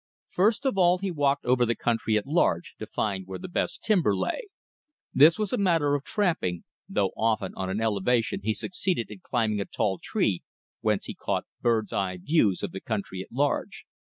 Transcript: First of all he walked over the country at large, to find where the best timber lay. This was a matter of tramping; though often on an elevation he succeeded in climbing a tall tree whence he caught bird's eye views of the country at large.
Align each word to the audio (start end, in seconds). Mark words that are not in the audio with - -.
First 0.31 0.65
of 0.65 0.79
all 0.79 0.97
he 0.97 1.11
walked 1.11 1.45
over 1.45 1.63
the 1.63 1.75
country 1.75 2.17
at 2.17 2.25
large, 2.25 2.73
to 2.79 2.87
find 2.87 3.27
where 3.27 3.37
the 3.37 3.47
best 3.47 3.83
timber 3.83 4.15
lay. 4.17 4.47
This 5.13 5.37
was 5.37 5.53
a 5.53 5.59
matter 5.59 5.93
of 5.93 6.03
tramping; 6.03 6.63
though 6.89 7.11
often 7.15 7.53
on 7.55 7.69
an 7.69 7.79
elevation 7.79 8.41
he 8.41 8.55
succeeded 8.55 9.11
in 9.11 9.19
climbing 9.19 9.61
a 9.61 9.65
tall 9.65 9.99
tree 10.01 10.41
whence 10.79 11.05
he 11.05 11.13
caught 11.13 11.45
bird's 11.61 11.93
eye 11.93 12.17
views 12.17 12.63
of 12.63 12.71
the 12.71 12.81
country 12.81 13.21
at 13.21 13.31
large. 13.31 13.85